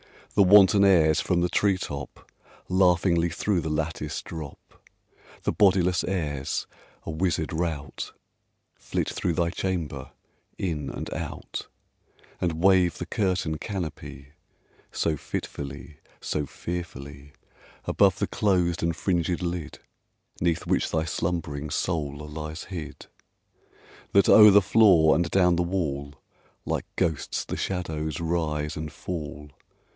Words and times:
The 0.33 0.41
wanton 0.43 0.83
airs, 0.83 1.19
from 1.19 1.41
the 1.41 1.49
tree 1.49 1.77
top, 1.77 2.31
Laughingly 2.69 3.29
through 3.29 3.59
the 3.61 3.69
lattice 3.69 4.23
drop 4.23 4.81
The 5.43 5.51
bodiless 5.51 6.03
airs, 6.05 6.65
a 7.05 7.11
wizard 7.11 7.53
rout, 7.53 8.13
Flit 8.73 9.09
through 9.09 9.33
thy 9.33 9.51
chamber 9.51 10.11
in 10.57 10.89
and 10.89 11.13
out, 11.13 11.67
And 12.39 12.63
wave 12.63 12.97
the 12.97 13.05
curtain 13.05 13.59
canopy 13.59 14.29
So 14.91 15.17
fitfully 15.17 15.97
so 16.19 16.47
fearfully 16.47 17.33
Above 17.85 18.17
the 18.17 18.25
closed 18.27 18.81
and 18.81 18.95
fringed 18.95 19.41
lid 19.43 19.79
'Neath 20.39 20.65
which 20.65 20.89
thy 20.89 21.03
slumb'ring 21.03 21.69
soul 21.69 22.17
lies 22.17 22.63
hid, 22.63 23.05
That, 24.13 24.29
o'er 24.29 24.49
the 24.49 24.61
floor 24.63 25.13
and 25.13 25.29
down 25.29 25.57
the 25.57 25.61
wall, 25.61 26.15
Like 26.65 26.85
ghosts 26.95 27.45
the 27.45 27.57
shadows 27.57 28.19
rise 28.19 28.75
and 28.75 28.91
fall! 28.91 29.51